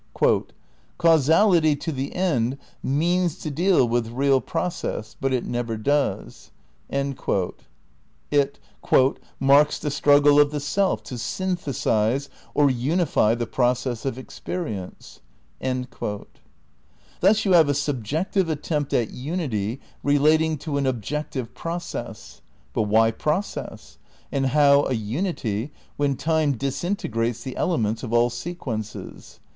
"Causality, 0.97 1.75
to 1.75 1.91
the 1.91 2.15
end, 2.15 2.57
means 2.81 3.37
to 3.37 3.51
deal 3.51 3.87
with 3.87 4.07
real 4.07 4.41
process, 4.41 5.15
but 5.21 5.31
it 5.31 5.45
never 5.45 5.77
does." 5.77 6.49
It 6.89 7.13
"marks 9.39 9.77
the 9.77 9.91
struggle 9.91 10.39
of 10.39 10.49
the 10.49 10.59
self 10.59 11.03
to 11.03 11.19
synthesize 11.19 12.29
or 12.55 12.71
unify 12.71 13.35
the 13.35 13.45
process 13.45 14.03
of 14.03 14.17
experience." 14.17 15.19
Thus 15.59 17.45
you 17.45 17.51
have 17.51 17.69
a 17.69 17.75
subjective 17.75 18.49
attempt 18.49 18.93
at 18.95 19.11
unity 19.11 19.81
relating 20.01 20.57
to 20.57 20.77
an 20.77 20.87
objective 20.87 21.53
"process." 21.53 22.41
But 22.73 22.83
why 22.89 23.11
process, 23.11 23.99
and 24.31 24.47
how 24.47 24.83
a 24.85 24.93
unity 24.93 25.71
when 25.95 26.15
time 26.15 26.53
disintegrates 26.53 27.43
the 27.43 27.55
elements 27.55 28.01
of 28.01 28.11
all 28.11 28.31
se 28.31 28.55
quences? 28.55 29.37